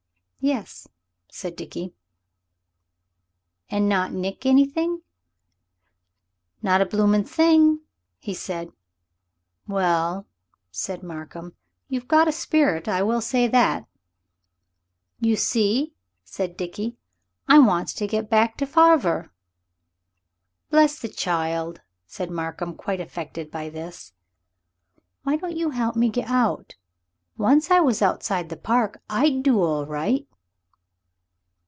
"Yes," 0.43 0.87
said 1.31 1.55
Dickie. 1.55 1.93
"And 3.69 3.87
not 3.87 4.11
nick 4.11 4.43
anything?" 4.43 5.03
"Not 6.63 6.81
a 6.81 6.85
bloomin' 6.87 7.25
thing," 7.25 7.81
said 8.33 8.69
he. 8.69 9.71
"Well," 9.71 10.25
said 10.71 11.03
Markham, 11.03 11.53
"you've 11.89 12.07
got 12.07 12.27
a 12.27 12.31
spirit, 12.31 12.87
I 12.87 13.03
will 13.03 13.21
say 13.21 13.47
that." 13.49 13.85
"You 15.19 15.35
see," 15.35 15.93
said 16.23 16.57
Dickie, 16.57 16.97
"I 17.47 17.59
wants 17.59 17.93
to 17.93 18.07
get 18.07 18.27
back 18.27 18.57
to 18.57 18.65
farver." 18.65 19.29
"Bless 20.71 20.97
the 20.97 21.07
child," 21.09 21.81
said 22.07 22.31
Markham, 22.31 22.73
quite 22.73 22.99
affected 22.99 23.51
by 23.51 23.69
this. 23.69 24.13
"Why 25.21 25.35
don't 25.35 25.55
you 25.55 25.69
help 25.69 25.95
me 25.95 26.09
get 26.09 26.29
out? 26.29 26.77
Once 27.37 27.69
I 27.69 27.79
was 27.79 28.01
outside 28.01 28.49
the 28.49 28.57
park 28.57 29.03
I'd 29.07 29.43
do 29.43 29.61
all 29.61 29.85
right." 29.85 30.27